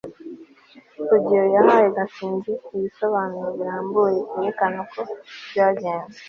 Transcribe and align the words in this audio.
rugeyo 1.09 1.45
yahaye 1.55 1.87
gashinzi 1.97 2.51
ibisobanuro 2.75 3.47
birambuye 3.57 4.17
byerekana 4.31 4.77
uko 4.85 4.99
byagenze 5.51 6.17